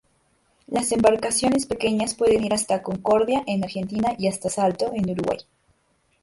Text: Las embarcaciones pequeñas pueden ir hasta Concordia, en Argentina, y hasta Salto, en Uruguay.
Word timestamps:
Las 0.65 0.91
embarcaciones 0.93 1.67
pequeñas 1.67 2.15
pueden 2.15 2.43
ir 2.43 2.55
hasta 2.55 2.81
Concordia, 2.81 3.43
en 3.45 3.63
Argentina, 3.63 4.15
y 4.17 4.29
hasta 4.29 4.49
Salto, 4.49 4.91
en 4.95 5.07
Uruguay. 5.11 5.37